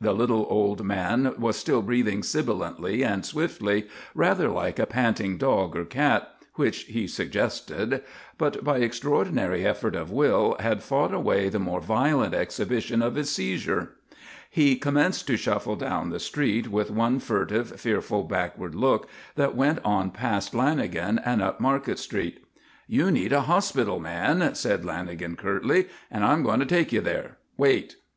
The 0.00 0.12
little 0.12 0.46
old 0.48 0.84
man 0.84 1.34
was 1.36 1.56
still 1.56 1.82
breathing 1.82 2.22
sibilantly 2.22 3.02
and 3.02 3.26
swiftly, 3.26 3.88
rather 4.14 4.48
like 4.48 4.78
a 4.78 4.86
panting 4.86 5.36
dog 5.36 5.74
or 5.74 5.84
cat, 5.84 6.32
which 6.54 6.82
he 6.84 7.08
suggested, 7.08 8.04
but 8.38 8.62
by 8.62 8.78
extraordinary 8.78 9.66
effort 9.66 9.96
of 9.96 10.12
will 10.12 10.54
had 10.60 10.84
fought 10.84 11.12
away 11.12 11.48
the 11.48 11.58
more 11.58 11.80
violent 11.80 12.34
exhibition 12.34 13.02
of 13.02 13.16
his 13.16 13.30
seizure. 13.30 13.94
He 14.48 14.76
commenced 14.76 15.26
to 15.26 15.36
shuffle 15.36 15.74
down 15.74 16.10
the 16.10 16.20
street, 16.20 16.68
with 16.68 16.92
one 16.92 17.18
furtive, 17.18 17.80
fearful, 17.80 18.22
backward 18.22 18.76
look 18.76 19.08
that 19.34 19.56
went 19.56 19.80
on 19.84 20.12
past 20.12 20.52
Lanagan 20.52 21.20
and 21.24 21.42
up 21.42 21.58
Market 21.58 21.98
Street. 21.98 22.44
"You 22.86 23.10
need 23.10 23.32
a 23.32 23.40
hospital, 23.40 23.98
man," 23.98 24.54
said 24.54 24.84
Lanagan 24.84 25.36
curtly, 25.36 25.88
"and 26.12 26.24
I'm 26.24 26.44
going 26.44 26.60
to 26.60 26.64
take 26.66 26.92
you 26.92 27.00
there. 27.00 27.38
Wait." 27.56 27.96